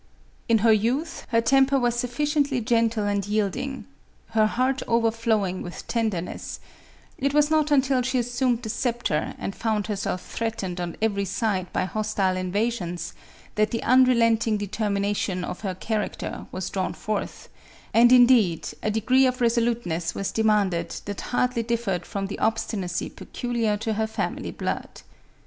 In 0.49 0.57
her 0.65 0.71
youth, 0.73 1.27
her 1.29 1.41
temper 1.41 1.77
was 1.79 1.93
sufficiently 1.93 2.59
gentle 2.59 3.05
and 3.05 3.27
yielding, 3.27 3.85
her 4.29 4.47
heart 4.47 4.81
overflowing 4.87 5.61
with 5.61 5.87
tenderness; 5.87 6.59
it 7.19 7.35
was 7.35 7.51
not 7.51 7.69
until 7.69 8.01
she 8.01 8.17
assumed 8.17 8.63
the 8.63 8.69
sceptre, 8.69 9.35
and 9.37 9.55
found 9.55 9.85
herself 9.85 10.25
threatened 10.25 10.81
on 10.81 10.97
every 11.03 11.25
side 11.25 11.71
by 11.71 11.85
hostile 11.85 12.35
invasions, 12.35 13.13
that 13.53 13.69
the 13.69 13.83
unrelent 13.83 14.47
ing 14.47 14.57
determination 14.57 15.43
of 15.43 15.59
her 15.61 15.75
character 15.75 16.47
was 16.51 16.71
drawn 16.71 16.93
forth, 16.93 17.47
and, 17.93 18.11
indeed, 18.11 18.69
a 18.81 18.89
degree 18.89 19.27
of 19.27 19.39
resoluteness 19.39 20.15
was 20.15 20.31
demanded 20.31 20.89
that 21.05 21.21
hardly 21.29 21.61
differed 21.61 22.07
from 22.07 22.25
the 22.25 22.39
obstinacy 22.39 23.07
peculiar 23.07 23.77
to 23.77 23.93
her 23.93 24.07
family 24.07 24.49
blood. 24.49 25.03